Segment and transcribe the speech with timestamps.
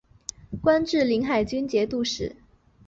[0.63, 2.35] 官至临海军节度使。